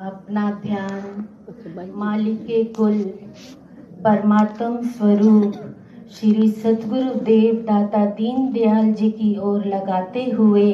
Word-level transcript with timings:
अपना 0.00 0.50
ध्यान 0.50 1.24
मालिक 1.94 2.38
के 2.46 2.64
कुल 2.64 3.02
परमात्म 4.04 4.82
स्वरूप। 4.82 5.52
श्री 6.10 6.50
सतगुरु 6.50 7.10
देव 7.20 7.54
दाता 7.54 8.04
दीन 8.04 8.50
दयाल 8.52 8.92
जी 8.92 9.10
की 9.10 9.36
ओर 9.38 9.66
लगाते 9.66 10.24
हुए 10.30 10.72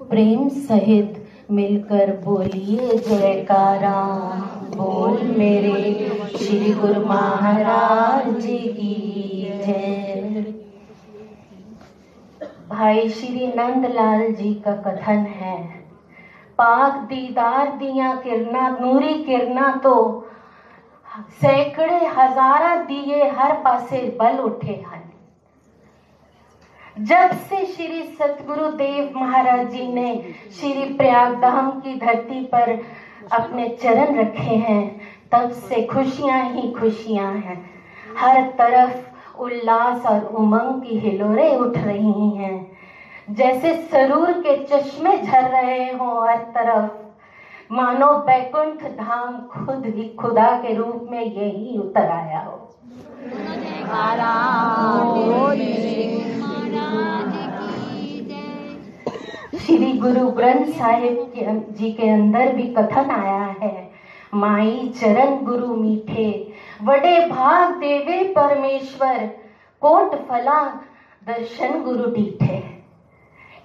प्रेम 0.00 0.48
सहित 0.48 1.26
मिलकर 1.50 2.12
बोलिए 2.24 2.98
जयकारा। 2.98 3.94
बोल 4.76 5.22
मेरे 5.38 6.10
श्री 6.38 6.72
गुरु 6.72 7.06
महाराज 7.06 8.38
जी 8.40 8.58
की 8.58 9.42
जय। 9.66 10.44
भाई 12.70 13.08
श्री 13.08 13.46
नंदलाल 13.46 14.32
जी 14.32 14.54
का 14.54 14.72
कथन 14.72 15.26
है 15.36 15.77
पाक 16.58 17.02
दीदार 17.08 17.70
दिया 17.76 18.14
किरना 18.22 18.68
नूरी 18.70 19.14
किरना 19.24 19.70
तो 19.82 19.94
सैकड़े 21.40 22.06
हजारा 22.08 22.74
दिए 22.84 23.28
हर 23.30 23.52
पासे 23.62 24.02
बल 24.20 24.38
उठे 24.40 24.72
हन 24.86 25.02
जब 26.96 27.32
से 27.40 27.64
श्री 27.66 28.02
सतगुरु 28.14 28.70
देव 28.76 29.18
महाराज 29.18 29.70
जी 29.72 29.86
ने 29.88 30.14
श्री 30.52 30.84
प्रयागधाम 30.94 31.70
की 31.80 31.94
धरती 31.96 32.44
पर 32.44 32.72
अपने 33.32 33.68
चरण 33.82 34.18
रखे 34.18 34.54
हैं 34.58 34.82
तब 35.32 35.50
से 35.60 35.84
खुशियाँ 35.86 36.42
ही 36.52 36.70
खुशियाँ 36.72 37.32
हैं 37.34 37.58
हर 38.18 38.42
तरफ़ 38.58 39.40
उल्लास 39.40 40.06
और 40.06 40.24
उमंग 40.36 40.82
की 40.82 40.98
हिलोरे 40.98 41.54
उठ 41.56 41.76
रही 41.78 42.30
हैं 42.30 42.77
जैसे 43.30 43.72
सरूर 43.82 44.30
के 44.46 44.56
चश्मे 44.64 45.16
झर 45.18 45.42
रहे 45.42 45.84
हो 45.92 46.20
हर 46.20 46.36
तरफ़। 46.54 47.74
मानो 47.74 48.06
बैकुंठ 48.18 48.82
धाम 48.98 49.36
खुद 49.46 49.86
ही 49.86 50.08
खुदा 50.14 50.48
के 50.62 50.74
रूप 50.74 51.08
में 51.10 51.24
यही 51.24 51.76
उतर 51.78 52.10
आया 52.10 52.40
हो। 52.40 52.64
श्री 59.58 59.92
गुरु 59.92 60.26
ग्रंथ 60.30 60.72
साहिब 60.72 61.18
के 61.34 61.58
जी 61.72 61.92
के 61.92 62.08
अंदर 62.08 62.52
भी 62.52 62.66
कथन 62.74 63.10
आया 63.10 63.44
है, 63.62 63.90
माई 64.34 64.92
चरण 65.00 65.44
गुरु 65.44 65.74
मीठे, 65.74 66.52
बड़े 66.82 67.18
भाग 67.26 67.74
देवे 67.74 68.22
परमेश्वर, 68.32 69.26
कोट 69.82 70.14
फला 70.28 70.64
दर्शन 71.26 71.82
गुरु 71.82 72.10
डीठे 72.10 72.77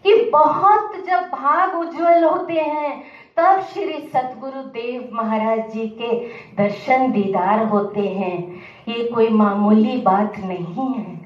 कि 0.03 0.29
बहुत 0.33 0.93
जब 1.07 1.19
भाग 1.19 1.75
उज्जवल 1.75 2.23
होते 2.23 2.53
हैं, 2.53 3.03
तब 3.37 3.61
श्री 3.61 3.97
सतगुरु 4.13 4.61
देव 4.61 5.09
महाराज 5.13 5.71
जी 5.71 5.87
के 6.01 6.17
दर्शन 6.57 7.11
दीदार 7.11 7.65
होते 7.65 8.01
हैं। 8.01 8.61
ये 8.87 9.03
कोई 9.03 9.29
मामूली 9.29 9.97
बात 9.97 10.33
नहीं 10.37 10.93
है। 10.93 11.21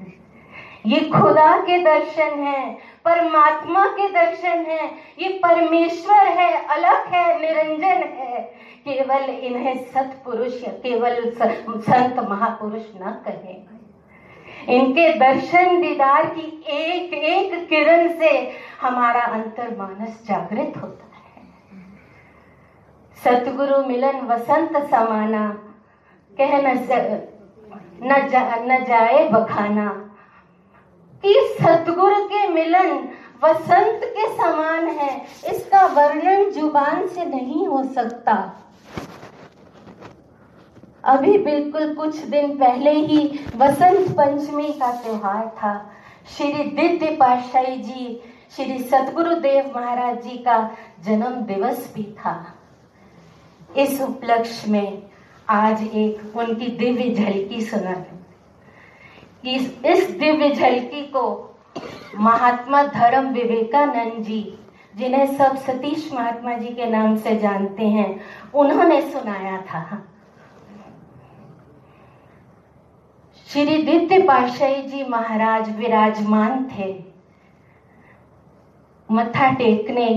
ये 0.86 1.00
खुदा 1.00 1.56
के 1.56 1.78
दर्शन 1.84 2.38
है, 2.40 2.74
परमात्मा 3.04 3.86
के 3.86 4.08
दर्शन 4.08 4.64
है। 4.68 4.86
ये 5.18 5.28
परमेश्वर 5.28 6.28
है, 6.28 6.66
अलग 6.66 7.06
है, 7.06 7.40
निरंजन 7.40 8.02
है। 8.18 8.40
केवल 8.88 9.30
इन्हें 9.30 9.74
सतपुरुष, 9.84 10.62
केवल 10.64 11.32
संत 11.32 12.18
महापुरुष 12.28 12.82
न 12.96 13.22
कहें। 13.24 13.77
इनके 14.68 15.12
दर्शन 15.12 15.80
दीदार 15.80 16.26
की 16.26 16.64
एक 16.68 17.12
एक 17.14 17.68
किरण 17.68 18.18
से 18.18 18.52
हमारा 18.80 19.20
अंतर 19.20 19.76
मानस 19.76 20.26
जागृत 20.28 20.72
होता 20.82 21.04
है। 21.04 21.42
सतगुरु 23.24 23.82
मिलन 23.84 24.20
वसंत 24.20 24.76
समाना 24.90 25.62
कह 26.40 26.58
न 26.62 26.76
न, 28.02 28.28
जा, 28.28 28.56
न 28.56 28.84
जाए 28.84 29.28
बखाना। 29.28 30.04
कि 31.22 31.56
सतगुरु 31.62 32.24
के 32.24 32.48
मिलन 32.48 33.08
वसंत 33.44 34.00
के 34.04 34.36
समान 34.36 34.88
है 34.88 35.26
इसका 35.46 35.86
वर्णन 35.86 36.50
ज़ुबान 36.50 37.06
से 37.06 37.24
नहीं 37.24 37.66
हो 37.66 37.84
सकता। 37.84 38.56
अभी 41.08 41.36
बिल्कुल 41.38 41.94
कुछ 41.94 42.16
दिन 42.24 42.56
पहले 42.58 42.90
ही 42.92 43.18
वसंत 43.56 44.10
पंचमी 44.10 44.72
का 44.72 44.90
त्योहार 44.92 45.46
था। 45.56 45.74
श्री 46.36 46.64
दिव्य 46.64 47.14
पाशाही 47.16 47.76
जी 47.76 48.20
श्री 48.56 48.78
सतगुरु 48.82 49.34
देव 49.34 49.70
महाराज 49.76 50.22
जी 50.22 50.36
का 50.38 50.58
जन्म 51.04 51.40
दिवस 51.46 51.92
भी 51.94 52.02
था। 52.18 52.34
इस 53.76 54.00
उपलक्ष्य 54.00 54.70
में 54.70 55.02
आज 55.48 55.82
एक 55.82 56.36
उनकी 56.36 56.66
दिव्य 56.76 57.14
झलकी 57.14 57.60
सुना 57.60 57.94
इस, 59.46 59.84
इस 59.84 60.10
दिव्य 60.10 60.50
झलकी 60.50 61.02
को 61.06 61.24
महात्मा 62.18 62.82
धर्म 62.82 63.28
विवेकानंद 63.28 64.22
जी 64.24 64.42
जिन्हें 64.94 65.36
सब 65.36 65.56
सतीश 65.56 66.10
महात्मा 66.12 66.52
जी 66.52 66.68
के 66.68 66.86
नाम 66.90 67.16
से 67.16 67.36
जानते 67.38 67.86
हैं 67.88 68.08
उन्होंने 68.54 69.00
सुनाया 69.02 69.56
था। 69.62 70.02
श्री 73.48 73.76
दिव्य 73.82 74.18
पाशाही 74.22 74.82
जी 74.82 75.04
महाराज 75.04 75.68
विराजमान 75.76 76.64
थे। 76.68 76.88
मथा 79.08 79.48
टेकने 79.54 80.08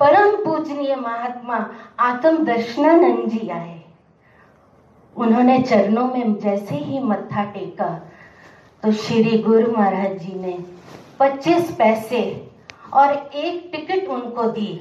परम 0.00 0.36
पूजनीय 0.44 0.94
महात्मा 0.96 1.56
आत्म 2.00 2.44
दर्शनानंद 2.44 3.28
जी 3.30 3.48
आए। 3.48 3.82
उन्होंने 5.16 5.58
चरणों 5.62 6.06
में 6.06 6.38
जैसे 6.40 6.76
ही 6.76 7.02
मत्था 7.02 7.44
टेका 7.44 7.88
तो 8.82 8.92
श्री 8.94 9.38
गुरु 9.38 9.72
महाराज 9.72 10.16
जी 10.18 10.34
ने 10.34 10.56
25 11.20 11.74
पैसे 11.78 12.22
और 12.92 13.12
एक 13.12 13.68
टिकट 13.72 14.08
उनको 14.10 14.48
दी 14.50 14.72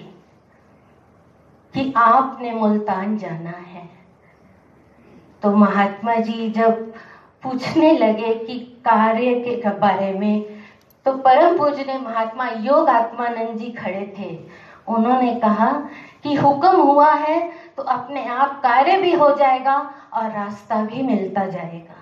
कि 1.73 1.91
आपने 1.97 2.51
मुल्तान 2.53 3.17
जाना 3.17 3.57
है। 3.57 3.89
तो 5.43 5.55
महात्मा 5.55 6.15
जी 6.15 6.49
जब 6.51 6.93
पूछने 7.43 7.91
लगे 7.97 8.33
कि 8.35 8.59
कार्य 8.85 9.33
के 9.41 9.69
बारे 9.79 10.13
में। 10.13 10.43
तो 11.05 11.11
परम 11.17 11.57
पूजने 11.57 11.97
महात्मा 11.99 12.47
योग 12.61 12.89
आत्मानंद 12.89 13.57
जी 13.57 13.69
खड़े 13.71 14.13
थे। 14.19 14.37
उन्होंने 14.87 15.33
कहा 15.35 15.71
कि 16.23 16.33
हुक्म 16.35 16.81
हुआ 16.81 17.13
है 17.13 17.39
तो 17.77 17.83
अपने 17.83 18.25
आप 18.25 18.59
कार्य 18.63 18.97
भी 18.97 19.13
हो 19.13 19.29
जाएगा 19.35 19.75
और 20.13 20.31
रास्ता 20.31 20.81
भी 20.83 21.01
मिलता 21.03 21.45
जाएगा। 21.45 21.95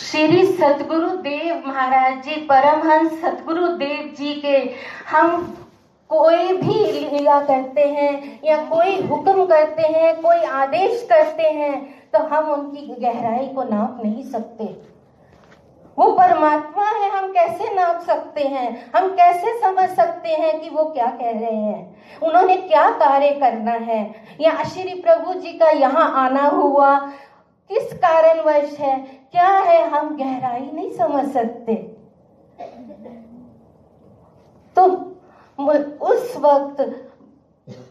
श्री 0.00 0.44
सतगुरु 0.46 1.08
देव 1.18 1.62
महाराज 1.66 2.22
जी, 2.24 2.34
परमहंस 2.42 3.20
सतगुरु 3.20 3.66
देव 3.68 4.14
जी 4.18 4.34
के 4.34 4.56
हम 5.10 5.54
कोई 6.10 6.52
भी 6.52 6.74
लीला 6.92 7.40
करते 7.40 7.80
हैं 7.80 8.40
या 8.44 8.56
कोई 8.64 9.00
हुक्म 9.02 9.44
करते 9.46 9.82
हैं, 9.82 10.14
कोई 10.22 10.36
आदेश 10.36 11.06
करते 11.10 11.42
हैं 11.42 11.74
तो 12.10 12.18
हम 12.24 12.50
उनकी 12.50 12.86
गहराई 13.00 13.46
को 13.46 13.62
नाप 13.64 14.00
नहीं 14.04 14.24
सकते। 14.24 14.64
वो 15.98 16.10
परमात्मा 16.12 16.84
है, 16.84 17.10
हम 17.10 17.32
कैसे 17.32 17.74
नाप 17.74 18.00
सकते 18.00 18.42
हैं? 18.42 18.92
हम 18.96 19.08
कैसे 19.08 19.58
समझ 19.60 19.88
सकते 19.90 20.28
हैं 20.28 20.60
कि 20.60 20.70
वो 20.70 20.84
क्या 20.84 21.06
कह 21.06 21.30
रहे 21.30 21.54
हैं? 21.54 21.96
उन्होंने 22.22 22.56
क्या 22.56 22.88
कार्य 22.90 23.30
करना 23.30 23.72
है? 23.72 24.14
या 24.40 24.62
श्री 24.64 24.94
प्रभु 24.94 25.34
जी 25.34 25.52
का 25.52 25.70
यहाँ 25.70 26.10
आना 26.24 26.46
हुआ 26.48 26.96
किस 27.70 27.92
कारणवश 27.94 28.78
है? 28.78 28.96
क्या 29.32 29.48
है? 29.48 29.88
हम 29.88 30.16
गहराई 30.16 30.70
नहीं 30.72 30.90
समझ 30.90 31.26
सकते। 31.28 31.74
तो 34.76 34.86
उस 35.58 36.36
वक्त 36.36 36.80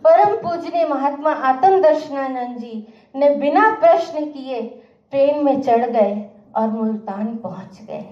परम 0.04 0.36
पूजनीय 0.38 0.86
महात्मा 0.88 1.32
आत्म 1.50 1.82
दर्शनानंद 1.82 2.58
जी 2.58 2.88
ने 3.16 3.30
बिना 3.36 3.70
प्रश्न 3.76 4.26
किए 4.26 4.62
ट्रेन 5.14 5.44
में 5.46 5.62
चढ़ 5.62 5.86
गए 5.86 6.16
और 6.56 6.68
मुल्तान 6.70 7.36
पहुँच 7.36 7.80
गए। 7.82 8.06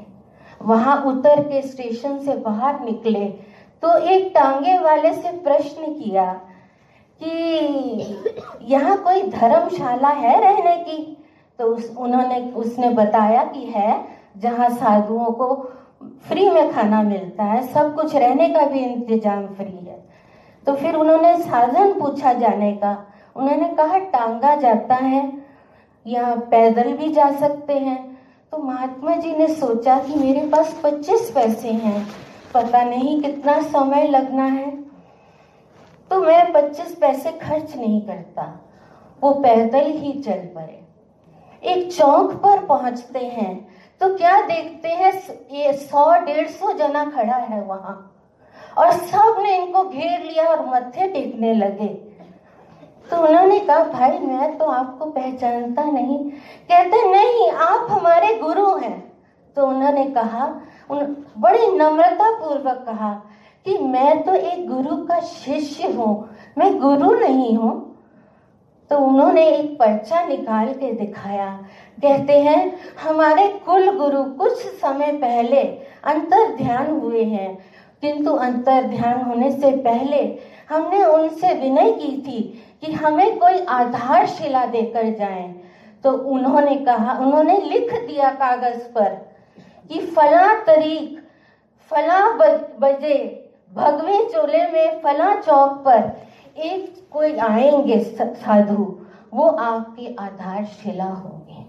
वहाँ 0.61 0.95
उतर 1.05 1.43
के 1.43 1.61
स्टेशन 1.61 2.17
से 2.19 2.35
बाहर 2.37 2.79
निकले 2.79 3.25
तो 3.83 3.97
एक 3.97 4.31
टांगे 4.35 4.77
वाले 4.79 5.13
से 5.13 5.31
प्रश्न 5.39 5.93
किया 5.93 6.25
कि 7.21 7.31
यहाँ 8.63 8.97
कोई 9.03 9.21
धर्मशाला 9.23 10.09
है 10.09 10.39
रहने 10.41 10.77
की? 10.77 11.17
तो 11.59 11.65
उस, 11.65 11.95
उन्होंने, 11.97 12.39
उसने 12.51 12.89
बताया 12.89 13.43
कि 13.43 13.65
है, 13.65 14.05
जहाँ 14.37 14.69
साधुओं 14.69 15.31
को 15.31 15.53
फ्री 16.23 16.49
में 16.49 16.71
खाना 16.71 17.01
मिलता 17.03 17.43
है, 17.43 17.61
सब 17.63 17.93
कुछ 17.95 18.15
रहने 18.15 18.49
का 18.49 18.65
भी 18.65 18.79
इंतज़ाम 18.79 19.45
फ्री 19.47 19.77
है। 19.77 19.99
तो 20.67 20.75
फिर 20.75 20.95
उन्होंने 20.95 21.37
साधन 21.39 21.93
पूछा 21.99 22.33
जाने 22.33 22.71
का। 22.73 22.97
उन्होंने 23.35 23.67
कहा, 23.67 23.97
टांगा 23.97 24.55
जाता 24.55 24.95
है 24.95 25.31
या 26.05 26.33
पैदल 26.51 26.93
भी 26.93 27.11
जा 27.11 27.31
सकते 27.31 27.73
हैं। 27.75 27.99
तो 28.53 28.57
महात्मा 28.59 29.15
जी 29.15 29.35
ने 29.35 29.47
सोचा 29.49 29.97
कि 29.99 30.15
मेरे 30.15 30.45
पास 30.47 30.79
पच्चीस 30.83 31.31
पैसे 31.31 31.71
हैं, 31.71 32.05
पता 32.53 32.83
नहीं 32.83 33.21
कितना 33.21 33.59
समय 33.61 34.07
लगना 34.07 34.43
है। 34.45 34.69
तो 36.11 36.19
मैं 36.19 36.51
पच्चीस 36.53 36.95
पैसे 36.95 37.31
खर्च 37.39 37.75
नहीं 37.75 38.01
करता, 38.01 38.43
वो 39.21 39.31
पैदल 39.33 39.91
ही 39.91 40.11
चल 40.13 40.39
पड़े। 40.55 40.79
एक 41.63 41.91
चौक 41.91 42.31
पर 42.35 42.65
पहुँचते 42.65 43.19
हैं 43.19 43.53
तो 44.01 44.17
क्या 44.17 44.41
देखते 44.41 44.89
हैं 44.89 45.13
ये 45.51 45.73
सौ, 45.73 46.13
डेढ़ 46.13 46.47
सौ 46.47 46.71
जना 46.71 47.05
खड़ा 47.05 47.35
है 47.35 47.61
वहाँ। 47.63 48.15
और 48.77 48.91
सबने 48.91 49.57
इनको 49.57 49.83
घेर 49.83 50.19
लिया 50.23 50.45
और 50.45 50.69
मत्थे 50.69 51.07
टेकने 51.07 51.53
लगे। 51.53 51.87
तो 53.09 53.27
उन्होंने 53.27 53.59
कहा, 53.59 53.83
भाई, 53.83 54.19
मैं 54.19 54.57
तो 54.57 54.65
आपको 54.65 55.05
पहचानता 55.05 55.83
नहीं। 55.83 56.29
कहते, 56.71 57.11
नहीं, 57.11 57.51
आप 57.51 57.87
हमारे 57.91 58.35
गुरु 58.35 58.75
हैं। 58.75 59.13
तो 59.55 59.67
उन्होंने 59.67 60.05
कहा, 60.05 60.61
उन 60.89 61.25
बड़ी 61.37 61.67
नम्रता 61.67 62.31
पूर्वक 62.31 62.83
कहा 62.85 63.21
कि 63.65 63.77
मैं 63.77 64.23
तो 64.23 64.33
एक 64.33 64.69
गुरु 64.69 64.95
का 64.95 65.19
शिष्य 65.19 65.91
हूँ। 65.91 66.29
मैं 66.57 66.79
गुरु 66.79 67.15
नहीं 67.15 67.57
हूँ। 67.57 67.90
तो 68.91 68.97
उन्होंने 68.97 69.45
एक 69.47 69.79
पर्चा 69.79 70.25
निकाल 70.25 70.67
के 70.67 70.91
दिखाया। 70.91 71.45
कहते 72.01 72.39
हैं, 72.39 72.77
हमारे 73.03 73.47
कुल 73.47 73.97
गुरु 73.97 74.23
कुछ 74.23 74.57
समय 74.57 75.11
पहले 75.11 75.61
अंतर 76.03 76.55
ध्यान 76.55 76.99
हुए 76.99 77.23
हैं। 77.23 77.57
किंतु 78.01 78.31
अंतर 78.31 78.83
ध्यान 78.83 79.21
होने 79.21 79.51
से 79.51 79.71
पहले 79.71 80.39
हमने 80.69 81.03
उनसे 81.03 81.53
विनय 81.53 81.91
की 81.91 82.21
थी 82.21 82.63
कि 82.81 82.91
हमें 82.91 83.39
कोई 83.39 83.65
आधारशिला 83.65 84.65
देकर 84.65 85.03
जाए। 85.03 85.55
तो 86.03 86.11
उन्होंने 86.11 86.75
कहा, 86.75 87.13
उन्होंने 87.19 87.61
लिख 87.61 87.93
दिया 87.93 88.29
कागज़ 88.29 88.83
पर 88.93 89.35
कि 89.91 89.99
फला 89.99 90.63
तरीक, 90.63 91.23
फला 91.89 92.29
बजे, 92.79 93.49
भगवे 93.73 94.29
चोले 94.33 94.67
में 94.67 95.01
फला 95.01 95.35
चौक 95.35 95.69
पर 95.69 96.30
एक 96.57 97.07
कोई 97.11 97.35
आएँगे 97.37 97.99
साधु, 98.03 98.83
वो 99.33 99.47
आपकी 99.47 100.15
आधारशिला 100.19 101.05
होंगे। 101.05 101.59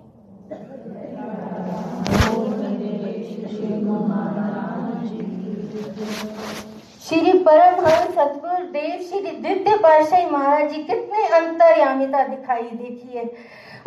श्री 7.03 7.33
परमहंस 7.39 8.15
सतगुरु 8.15 8.67
देव 8.73 9.01
श्री 9.09 9.21
दिव्य 9.21 9.77
पाशाही 9.77 10.27
महाराज 10.31 10.71
जी, 10.73 10.83
कितने 10.83 11.27
अंतर्यामिता 11.37 12.27
दिखाई 12.27 12.63
देखी 12.63 13.19
है 13.19 13.25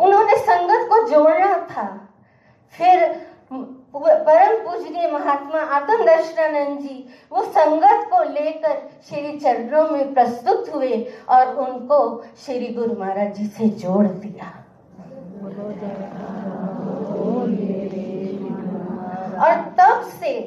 उन्होंने 0.00 0.36
संगत 0.38 0.88
को 0.90 1.06
जोड़ना 1.08 1.54
था। 1.70 1.86
फिर 2.74 3.14
परम 3.98 4.56
पूजनीय 4.64 5.10
महात्मा 5.12 5.60
आत्म 5.60 6.04
दर्शनानंद 6.04 6.78
जी 6.78 7.08
वो 7.32 7.42
संगत 7.42 8.08
को 8.10 8.22
लेकर 8.22 8.90
श्री 9.08 9.38
चरणों 9.38 9.88
में 9.88 10.14
प्रस्तुत 10.14 10.74
हुए 10.74 11.12
और 11.28 11.54
उनको 11.56 12.24
श्री 12.44 12.66
गुरु 12.66 13.00
महाराज 13.00 13.34
जी 13.36 13.46
से 13.46 13.68
जोड़ 13.68 14.06
दिया। 14.06 14.52
और 19.42 19.54
तब 19.78 20.02
से 20.20 20.40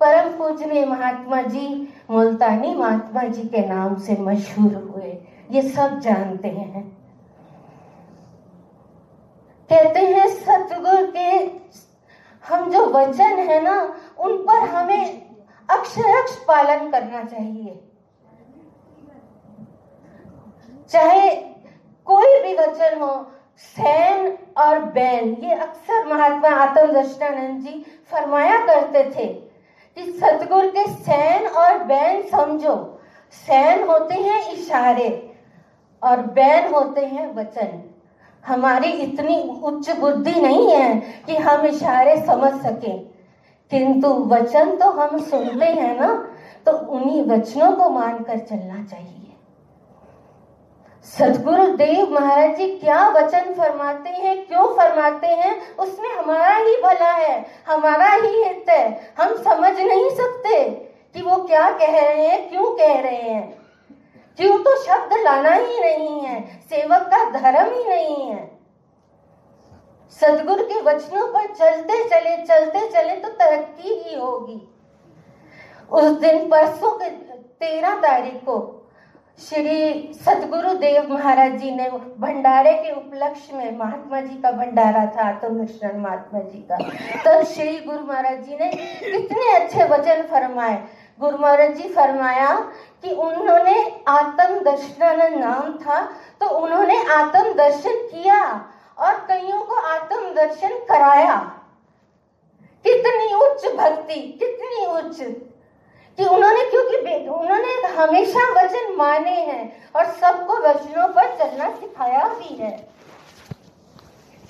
परम 0.00 0.28
पूजनीय 0.30 0.84
महात्मा 0.86 1.42
जी, 1.42 1.88
मुल्तानी 2.10 2.74
महात्मा 2.74 3.22
जी 3.22 3.42
के 3.42 3.66
नाम 3.66 3.98
से 3.98 4.16
मशहूर 4.20 4.74
हुए। 4.74 5.18
ये 5.50 5.62
सब 5.62 5.98
जानते 6.00 6.48
हैं। 6.48 6.84
कहते 9.70 10.00
हैं, 10.00 10.28
सतगुरु 10.28 11.06
के 11.06 11.46
हम 12.48 12.70
जो 12.70 12.84
वचन 12.86 13.38
है 13.40 13.60
ना, 13.62 13.76
उन 14.18 14.36
पर 14.38 14.68
हमें 14.68 15.22
अक्षरक्ष 15.68 16.36
पालन 16.48 16.90
करना 16.90 17.22
चाहिए। 17.24 17.80
चाहे 20.90 21.30
कोई 22.06 22.42
भी 22.42 22.54
वचन 22.56 23.00
हो, 23.00 23.14
सैन 23.56 24.36
और 24.58 24.78
बैन 24.92 25.32
ये 25.42 25.54
अक्सर 25.54 26.06
महात्मा 26.06 26.48
आत्म 26.56 26.92
दर्शनानंद 26.92 27.60
जी 27.62 27.84
फरमाया 28.12 28.58
करते 28.66 29.04
थे 29.10 29.26
कि 29.26 30.12
सतगुरु 30.12 30.70
के 30.70 30.86
सैन 30.92 31.46
और 31.46 31.82
बैन 31.84 32.22
समझो। 32.28 32.76
सैन 33.34 33.82
होते 33.88 34.14
हैं 34.14 34.40
इशारे 34.52 35.08
और 36.02 36.22
बैन 36.36 36.72
होते 36.74 37.06
हैं 37.06 37.34
वचन। 37.34 37.82
हमारी 38.46 38.90
इतनी 38.92 39.36
उच्च 39.64 39.90
बुद्धि 39.90 40.40
नहीं 40.40 40.70
है 40.70 40.94
कि 41.26 41.36
हम 41.36 41.66
इशारे 41.66 42.16
समझ 42.26 42.52
सके। 42.62 42.96
किंतु 43.70 44.08
वचन 44.28 44.76
तो 44.76 44.90
हम 44.90 45.18
सुनते 45.20 45.66
हैं 45.66 45.98
ना 46.00 46.12
तो 46.66 46.72
उन्हीं 46.72 47.22
वचनों 47.22 47.72
को 47.72 47.88
मानकर 47.90 48.38
चलना 48.38 48.84
चाहिए। 48.84 49.12
सदगुरु 51.06 51.66
देव 51.76 52.12
महाराज 52.12 52.56
जी 52.56 52.66
क्या 52.68 53.08
वचन 53.08 53.52
फरमाते 53.54 54.10
हैं, 54.10 54.46
क्यों 54.46 54.66
फरमाते 54.76 55.26
हैं? 55.26 55.76
उसमें 55.76 56.08
हमारा 56.10 56.54
ही 56.54 56.76
भला 56.82 57.12
है, 57.12 57.44
हमारा 57.68 58.08
ही 58.14 58.42
हित 58.44 58.70
है। 58.70 59.12
हम 59.18 59.34
समझ 59.34 59.72
नहीं 59.72 60.10
सकते 60.10 60.64
कि 61.14 61.22
वो 61.22 61.36
क्या 61.44 61.68
कह 61.70 62.00
रहे 62.00 62.26
हैं, 62.26 62.48
क्यों 62.50 62.70
कह 62.72 63.00
रहे 63.00 63.16
हैं। 63.16 63.55
क्यों 64.38 64.58
तो 64.58 64.76
शब्द 64.82 65.12
लाना 65.24 65.52
ही 65.52 65.80
नहीं 65.80 66.20
है, 66.20 66.40
सेवक 66.62 67.08
का 67.12 67.24
धर्म 67.30 67.72
ही 67.74 67.84
नहीं 67.88 68.30
है। 68.30 68.44
सदगुरु 70.16 70.64
के 70.64 70.80
वचनों 70.82 71.26
पर 71.28 71.46
चलते 71.54 72.02
चले 72.08 72.36
चलते 72.44 72.88
चले 72.90 73.16
तो 73.16 73.28
तरक्की 73.30 73.94
ही 73.94 74.14
होगी। 74.14 74.60
उस 75.90 76.18
दिन 76.20 76.48
परसों 76.50 76.90
के 76.98 77.10
तेरह 77.60 78.00
तारीख 78.00 78.42
को 78.44 78.56
श्री 79.40 80.12
सतगुरु 80.16 80.72
देव 80.74 81.12
महाराज 81.12 81.56
जी 81.60 81.70
ने 81.70 81.88
भंडारे 82.18 82.72
के 82.74 82.92
उपलक्ष्य 82.92 83.56
में 83.56 83.78
महात्मा 83.78 84.20
जी 84.20 84.36
का 84.42 84.50
भंडारा 84.52 85.04
था 85.16 85.28
आत्मनिष्ठन 85.28 85.96
महात्मा 86.00 86.40
जी 86.40 86.58
का। 86.70 86.76
तब 87.24 87.44
श्री 87.46 87.78
गुरु 87.80 88.04
महाराज 88.06 88.38
जी 88.44 88.56
ने 88.56 88.70
कितने 89.00 89.50
अच्छे 89.56 89.84
वचन 89.84 90.22
फरमाए। 90.30 90.78
गुरु 91.20 91.38
महाराज 91.38 91.76
जी 91.76 91.88
फरमाया 91.88 92.56
कि 93.04 93.10
उन्होंने 93.10 94.04
आत्म 94.08 94.60
दर्शन 94.60 95.38
नाम 95.38 95.72
था 95.72 96.04
तो 96.40 96.48
उन्होंने 96.48 97.06
आत्म 97.06 97.52
दर्शन 97.52 97.94
किया 97.94 98.66
और 98.98 99.14
कईयों 99.14 99.62
को 99.62 99.74
आत्म 99.74 100.34
दर्शन 100.34 100.68
कराया। 100.68 101.36
कितनी 102.86 103.34
उच्च 103.34 103.66
भक्ति, 103.74 104.14
कितनी 104.14 104.86
उच्च। 104.86 105.20
कि 106.16 106.24
उन्होंने, 106.24 106.70
क्योंकि 106.70 107.28
उन्होंने 107.28 107.88
हमेशा 107.88 108.62
वचन 108.62 108.94
माने 108.96 109.30
हैं 109.30 109.90
और 109.96 110.04
सबको 110.06 110.54
वचनों 110.54 111.08
पर 111.08 111.38
चलना 111.38 111.70
सिखाया 111.70 112.28
भी 112.28 112.54
है। 112.54 112.88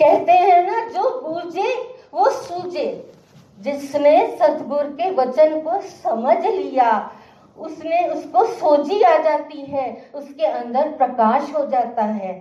कहते 0.02 0.32
हैं 0.32 0.70
ना, 0.70 0.88
जो 0.88 1.20
बूझे, 1.20 2.00
वो 2.14 2.30
सूझे। 2.30 3.12
जिसने 3.58 4.26
सतगुरु 4.36 4.88
के 4.90 5.10
वचन 5.10 5.60
को 5.60 5.80
समझ 5.80 6.44
लिया, 6.46 7.10
उसने 7.58 8.06
उसको 8.08 8.44
सोची 8.46 9.02
आ 9.02 9.16
जाती 9.22 9.62
है, 9.62 10.10
उसके 10.14 10.46
अंदर 10.46 10.88
प्रकाश 10.92 11.54
हो 11.54 11.66
जाता 11.66 12.04
है। 12.04 12.32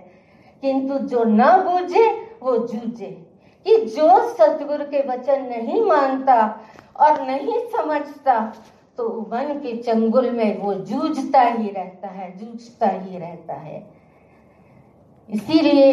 किंतु 0.62 0.98
जो 0.98 1.24
ना 1.24 1.56
बूझे, 1.58 2.08
वो 2.42 2.56
जूझे 2.58 3.10
कि 3.66 3.76
जो 3.86 4.08
सतगुरु 4.34 4.84
के 4.84 5.00
वचन 5.08 5.42
नहीं 5.44 5.82
मानता 5.84 6.60
और 6.96 7.20
नहीं 7.26 7.58
समझता 7.68 8.40
तो 8.98 9.08
मन 9.32 9.54
के 9.62 9.76
चंगुल 9.76 10.30
में 10.30 10.58
वो 10.58 10.74
जूझता 10.74 11.40
ही 11.40 11.70
रहता 11.70 12.08
है, 12.08 12.36
जूझता 12.38 12.88
ही 12.88 13.18
रहता 13.18 13.54
है। 13.54 13.86
इसीलिए 15.30 15.90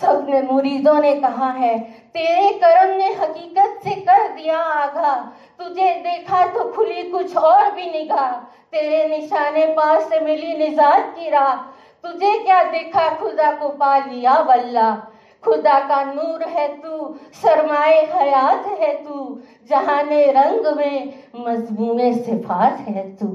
सबने, 0.00 0.40
मुरीदों 0.42 1.00
ने 1.00 1.14
कहा 1.14 1.50
है 1.50 1.78
तेरे 2.16 2.50
कर्म 2.50 2.96
ने 2.96 3.14
हकीकत 3.14 3.80
से 3.84 3.90
कर 3.90 4.28
दिया 4.28 4.58
आगा। 4.58 5.32
तुझे 5.58 5.94
देखा 5.94 6.46
तो 6.46 6.72
खुली 6.72 7.02
कुछ 7.02 7.36
और 7.36 7.70
भी 7.70 7.86
निगाह। 7.86 8.32
तेरे 8.72 9.18
निशाने 9.18 9.66
पास 9.66 10.02
से 10.02 10.20
मिली 10.20 10.56
निजात 10.56 11.14
की 11.18 11.30
राह। 11.30 11.56
तुझे 12.02 12.38
क्या 12.38 12.62
देखा? 12.62 13.14
खुदा 13.14 13.52
को 13.52 13.68
पा 13.68 13.98
लिया 13.98 14.34
वल्ला। 14.34 14.96
खुदा 15.44 15.80
का 15.80 16.04
नूर 16.04 16.42
है 16.42 16.68
तू 16.68 17.16
सरमाए 17.32 18.06
हयात 18.06 18.66
है 18.66 19.04
तू। 19.04 19.40
जहाने 19.70 20.26
रंग 20.26 20.76
में 20.76 21.12
मजमूमे 21.36 22.14
सिफात 22.14 22.78
है 22.78 23.16
तू। 23.16 23.26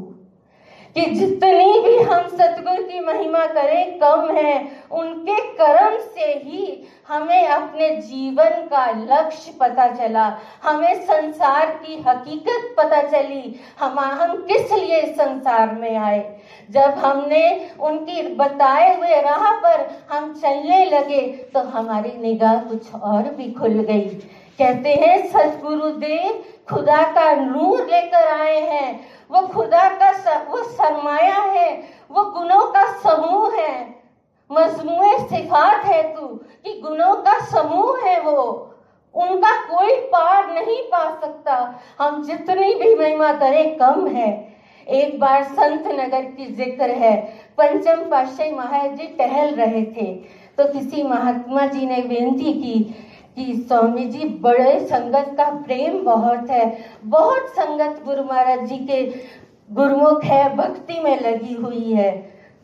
कि 0.95 1.01
जितनी 1.01 1.79
भी 1.79 1.97
हम 1.97 2.30
महिमा 3.31 3.45
करें 3.53 3.99
कम 3.99 4.35
है। 4.35 4.53
उनके 4.91 5.35
कर्म 5.53 5.97
से 6.15 6.25
ही 6.45 6.87
हमें 7.07 7.47
अपने 7.47 7.89
जीवन 7.97 8.49
का 8.67 8.85
लक्ष्य 9.09 9.53
पता 9.59 9.87
चला। 9.87 10.25
हमें 10.63 11.01
संसार 11.01 11.65
की 11.77 12.03
हकीकत 12.07 12.73
पता 12.77 13.01
चली। 13.03 13.59
हम 13.79 13.99
हम 13.99 14.35
किस 14.41 14.71
लिए 14.71 15.01
संसार 15.13 15.71
में 15.71 15.95
आए? 15.97 16.21
जब 16.71 16.99
हमने 16.99 17.45
उनकी 17.79 18.21
बताए 18.35 18.95
हुए 18.97 19.21
राह 19.21 19.51
पर 19.55 19.87
हम 20.11 20.33
चलने 20.33 20.85
लगे 20.85 21.21
तो 21.53 21.59
हमारी 21.69 22.17
निगाह 22.17 22.55
कुछ 22.61 22.93
और 22.93 23.23
भी 23.23 23.51
खुल 23.51 23.79
गई। 23.81 24.09
कहते 24.59 24.93
हैं 24.93 25.17
सतगुरु 25.29 25.89
देव 25.99 26.43
खुदा 26.69 27.01
का 27.11 27.31
नूर 27.35 27.81
लेकर 27.81 28.27
आए 28.31 28.59
हैं। 28.61 28.89
वो 29.31 29.41
खुदा 29.47 29.87
का 29.89 30.11
सर, 30.13 30.37
वो 30.49 30.63
सरमाया 30.63 31.39
है। 31.51 31.69
वो 32.11 32.23
गुणों 32.31 32.65
का 32.71 32.85
समूह 32.99 33.55
है। 33.55 33.73
मजमुए 34.49 35.17
सिफात 35.19 35.85
है 35.85 36.01
तू 36.15 36.27
कि 36.65 36.79
गुणों 36.79 37.15
का 37.17 37.39
समूह 37.45 38.05
है 38.05 38.19
वो। 38.21 38.41
उनका 39.15 39.55
कोई 39.67 39.95
पार 40.07 40.53
नहीं 40.53 40.81
पा 40.83 41.03
सकता। 41.21 41.55
हम 41.99 42.23
जितनी 42.23 42.73
भी 42.73 42.93
महिमा 42.95 43.31
करें, 43.33 43.77
कम 43.77 44.07
है। 44.07 44.29
एक 44.87 45.19
बार 45.19 45.43
संत 45.43 45.87
नगर 45.89 46.21
की 46.27 46.45
ज़िक्र 46.55 46.89
है। 46.91 47.15
पंचम 47.57 48.03
पाशाही 48.09 48.51
महाराज 48.51 48.97
जी 48.97 49.07
टहल 49.17 49.53
रहे 49.55 49.83
थे। 49.87 50.13
तो 50.57 50.71
किसी 50.73 51.03
महात्मा 51.03 51.65
जी 51.65 51.85
ने 51.85 52.01
बेनती 52.03 52.53
की 52.53 52.79
कि 53.35 53.53
स्वामी 53.57 54.05
जी, 54.05 54.25
बड़े 54.25 54.79
संगत 54.79 55.33
का 55.37 55.49
प्रेम 55.57 55.99
बहुत 55.99 56.49
है। 56.49 56.65
बहुत 57.03 57.47
संगत 57.49 58.01
गुरु 58.05 58.23
महाराज 58.23 58.65
जी 58.65 58.77
के 58.77 59.05
गुरुमुख 59.71 60.23
है, 60.23 60.55
भक्ति 60.55 60.99
में 60.99 61.19
लगी 61.21 61.53
हुई 61.55 61.93
है। 61.93 62.11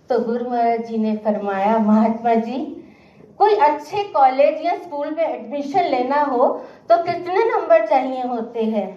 तो 0.10 0.20
गुरु 0.22 0.50
महाराज 0.50 0.86
जी 0.88 0.98
ने 0.98 1.16
फरमाया, 1.18 1.78
महात्मा 1.80 2.34
जी, 2.36 2.58
कोई 3.40 3.56
अच्छे 3.56 4.04
कॉलेज 4.04 4.66
या 4.66 4.76
स्कूल 4.76 5.10
में 5.10 5.24
एडमिशन 5.24 5.84
लेना 5.86 6.22
हो 6.24 6.48
तो 6.90 6.98
कितने 7.04 7.44
नंबर 7.46 7.86
चाहिए 7.88 8.22
होते 8.24 8.64
हैं? 8.66 8.88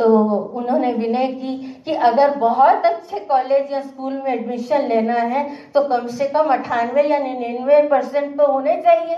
तो 0.00 0.06
उन्होंने 0.54 0.92
विनय 0.92 1.26
की 1.28 1.56
कि 1.84 1.94
अगर 2.06 2.34
बहुत 2.36 2.86
अच्छे 2.86 3.18
कॉलेज 3.20 3.72
या 3.72 3.80
स्कूल 3.80 4.12
में 4.14 4.32
एडमिशन 4.32 4.86
लेना 4.88 5.14
है 5.14 5.44
तो 5.74 5.82
कम 5.88 6.06
से 6.08 6.26
कम 6.28 6.52
अठानवे 6.52 7.02
या 7.02 7.18
निन्यानवे 7.18 7.82
परसेंट 7.88 8.36
तो 8.38 8.46
होने 8.46 8.76
चाहिए। 8.82 9.16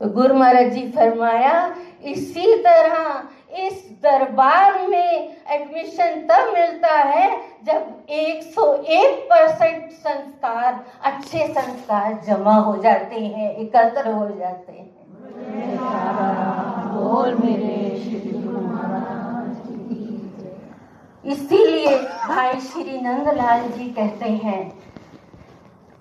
तो 0.00 0.08
गुरु 0.10 0.34
महाराज 0.34 0.72
जी 0.72 0.82
फरमाया, 0.90 1.74
इसी 2.04 2.54
तरह 2.58 3.22
इस 3.57 3.83
दरबार 4.03 4.87
में 4.87 5.35
एडमिशन 5.47 6.21
तब 6.27 6.51
मिलता 6.53 6.93
है 7.03 7.29
जब 7.63 8.07
101 8.11 9.21
परसेंट 9.29 9.91
संस्कार 9.91 10.83
अच्छे 11.03 11.47
संस्कार 11.49 12.13
जमा 12.27 12.55
हो 12.59 12.75
जाते 12.77 13.19
हैं 13.19 13.49
एकत्र 13.55 14.11
हो 14.11 14.27
जाते 14.29 14.71
हैं 14.71 14.93
इसीलिए 21.23 21.97
भाई 22.27 22.59
श्री 22.61 22.99
नंदलाल 23.01 23.67
जी 23.69 23.89
कहते 23.91 24.29
हैं 24.41 24.63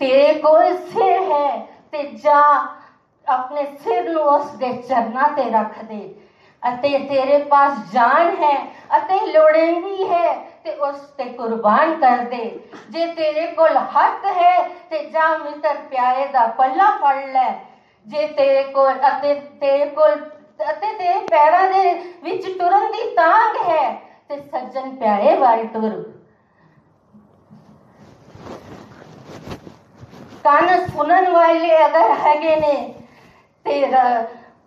तेरे 0.01 0.33
को 0.41 0.59
सिर 0.87 1.23
है 1.25 1.51
ते 1.93 2.03
जा 2.19 2.41
अपने 3.27 3.65
सिर 3.81 4.13
ਨੂੰ 4.13 4.23
ਉਸ 4.25 4.55
ਦੇ 4.57 4.73
ਚਰਨਾਂ 4.79 5.29
ਤੇ 5.29 5.51
ਰੱਖ 5.51 5.85
ਦੇ 5.85 6.03
ਅਤੇ 6.63 6.99
ਤੇਰੇ 6.99 7.39
ਪਾਸ 7.45 7.79
ਜਾਨ 7.93 8.37
ਹੈ 8.37 8.57
ਅਤੇ 8.99 9.21
ਲੋੜੀਂਦੀ 9.27 10.09
ਹੈ 10.11 10.33
ਤੇ 10.65 10.71
ਉਸ 10.81 11.01
ਤੇ 11.19 11.25
ਕੁਰਬਾਨ 11.31 11.95
ਕਰ 12.01 12.25
ਦੇ 12.27 12.45
ਜੇ 12.91 13.07
ਤੇਰੇ 13.07 13.47
ਕੋਲ 13.47 13.77
ਹੱਕ 13.97 14.25
ਹੈ 14.37 14.57
ਤੇ 14.91 15.05
ਜਾ 15.05 15.29
ਮਿੱਤਰ 15.39 15.75
ਪਿਆਰੇ 15.91 16.27
ਦਾ 16.27 16.47
ਪੱਲਾ 16.59 16.91
ਫੜ 17.03 17.17
ਲੈ 17.27 17.53
ਜੇ 18.07 18.27
ਤੇਰੇ 18.29 18.63
ਕੋਲ 18.65 18.93
ਅਤੇ 19.09 19.35
ਤੇਰੇ 19.61 19.87
ਕੋਲ 19.91 20.15
ਅਤੇ 20.63 20.93
ਤੇਰੇ 20.93 21.21
ਪੈਰਾਂ 21.27 21.69
ਦੇ 21.69 21.93
ਵਿੱਚ 22.23 22.47
ਟੁਰਨ 22.59 22.91
ਦੀ 22.93 23.11
ਤਾਂਗ 23.15 23.57
ਹੈ 23.69 23.91
ਤੇ 24.29 24.41
ਸੱਜਣ 24.43 24.91
ਪਿਆਰੇ 24.91 25.37
ਵੱਲ 25.37 25.67
ਟੁਰ 25.67 26.03
ਕੰਨ 30.45 30.87
ਸੁਣਨ 30.87 31.31
ਵਾਲੇ 31.33 31.77
ਅਗਰ 31.87 32.11
ਹੈਗੇ 32.21 32.57
ਨੇ 32.57 32.75
ਤੇ 33.65 33.85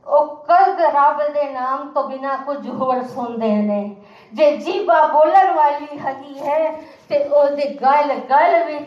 ओकर 0.07 0.73
गराबदे 0.73 1.53
नाम 1.53 1.89
तो 1.89 2.03
बिना 2.03 2.37
कुछ 2.37 2.67
होर 2.69 3.03
सुनदे 3.03 3.55
ने। 3.57 3.97
जे 4.35 4.57
जीबा 4.57 5.03
बोलण 5.09 5.55
वाली 5.55 5.99
हगी 5.99 6.39
है, 6.39 6.73
ते 7.09 7.29
ओदे 7.31 7.65
गल 7.83 8.15
गल 8.31 8.79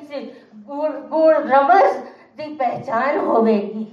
गुड़ 0.68 0.92
गुड़ 0.92 1.38
रमज 1.38 2.04
पहचान 2.40 3.20
होवेगी। 3.20 3.92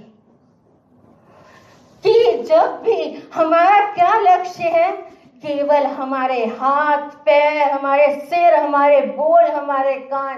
कि 2.03 2.43
जब 2.43 2.81
भी 2.83 3.29
हमारा 3.35 3.79
क्या 3.93 4.13
लक्ष्य 4.19 4.63
है, 4.63 4.91
केवल 5.43 5.85
हमारे 5.87 6.45
हाथ, 6.45 7.09
पैर, 7.25 7.71
हमारे 7.71 8.07
सिर, 8.19 8.55
हमारे 8.55 9.01
बोल, 9.01 9.43
हमारे 9.43 9.95
कान 9.95 10.35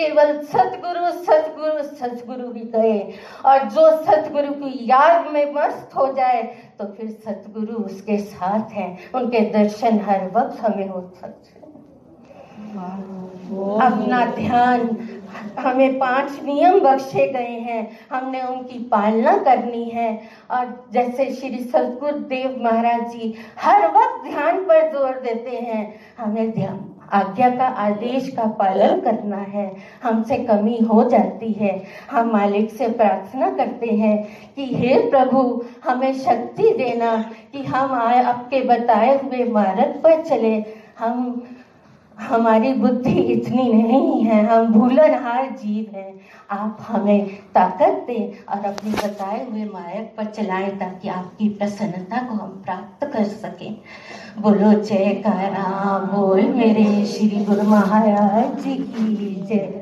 केवल 0.00 0.36
सतगुरु 0.44 1.10
सतगुरु 1.22 1.82
सतगुरु 1.84 2.52
ही 2.52 2.64
कहे। 2.66 2.98
और 3.44 3.68
जो 3.70 3.90
सतगुरु 4.04 4.52
की 4.54 4.90
याद 4.90 5.30
में 5.32 5.54
मस्त 5.54 5.96
हो 5.96 6.12
जाए 6.14 6.42
तो 6.78 6.84
फिर 6.88 7.10
सतगुरु 7.24 7.84
उसके 7.84 8.18
साथ 8.18 8.72
हैं। 8.72 8.90
उनके 9.12 9.40
दर्शन 9.52 10.00
हर 10.00 10.30
वक्त 10.36 10.60
हमें 10.60 10.88
हो 10.88 11.10
सकते 11.20 11.58
अपना 13.80 14.24
ध्यान, 14.34 14.80
हमें 15.58 15.98
पाँच 15.98 16.38
नियम 16.44 16.78
बख्शे 16.80 17.26
गए 17.28 17.56
हैं। 17.60 17.80
हमने 18.10 18.42
उनकी 18.42 18.78
पालना 18.92 19.36
करनी 19.38 19.84
है। 19.86 20.10
और 20.50 20.66
जैसे 20.92 21.30
श्री 21.32 21.62
सतगुरु 21.64 22.18
देव 22.28 22.56
महाराज 22.62 23.10
जी 23.12 23.34
हर 23.58 23.86
वक्त 23.88 24.22
ध्यान 24.24 24.64
पर 24.64 24.90
ज़ोर 24.92 25.20
देते 25.20 25.56
हैं, 25.58 25.82
हमें 26.18 26.50
ध्यान 26.52 26.78
आज्ञा 27.12 27.50
का 27.50 27.64
आदेश 27.64 28.28
का 28.28 28.44
पालन 28.46 29.00
करना 29.00 29.36
है। 29.36 29.76
हमसे 30.02 30.36
कमी 30.36 30.78
हो 30.78 31.04
जाती 31.04 31.52
है। 31.52 31.82
हम 32.10 32.32
मालिक 32.32 32.70
से 32.70 32.88
प्रार्थना 32.88 33.50
करते 33.50 33.86
हैं 33.86 34.28
कि, 34.56 34.74
हे 34.74 35.10
प्रभु, 35.10 35.64
हमें 35.84 36.14
शक्ति 36.14 36.62
देना 36.62 37.30
कि 37.52 37.62
हम 37.62 37.92
आए 37.92 38.22
आपके 38.22 38.60
बताए 38.60 39.20
हुए 39.22 39.44
मार्ग 39.44 40.00
पर 40.02 40.22
चले। 40.22 40.64
हम 40.98 41.44
हमारी 42.20 42.72
बुद्धि 42.72 43.10
इतनी 43.10 43.72
नहीं 43.72 44.22
है, 44.24 44.44
हम 44.46 44.72
भूलनहार 44.72 45.50
जीव 45.50 45.96
हैं। 45.96 46.20
आप 46.50 46.78
हमें 46.80 47.26
ताकत 47.54 48.04
दें 48.06 48.44
और 48.44 48.64
अपने 48.64 48.90
बताए 48.90 49.44
हुए 49.50 49.64
मार्ग 49.64 50.08
पर 50.16 50.24
चलाएँ 50.26 50.70
ताकि 50.78 51.08
आपकी 51.08 51.48
प्रसन्नता 51.48 52.22
को 52.22 52.34
हम 52.34 52.50
प्राप्त 52.64 53.06
कर 53.12 53.24
सकें। 53.24 53.76
बोलो 54.38 54.72
जय 54.72 55.14
कारा 55.26 55.98
बोल 56.14 56.42
मेरे 56.54 57.04
श्री 57.06 57.44
गुरु 57.44 57.62
महाराज 57.62 58.62
जी 58.62 58.74
की 58.76 59.34
जय। 59.46 59.79